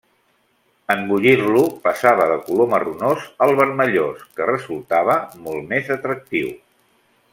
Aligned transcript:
En 0.93 1.03
bullir-lo 1.09 1.61
passava 1.83 2.25
de 2.31 2.37
color 2.47 2.71
marronós 2.71 3.27
al 3.47 3.53
vermellós, 3.61 4.25
que 4.39 4.49
resultava 4.53 5.19
molt 5.45 5.71
més 5.75 5.93
atractiu. 5.99 6.51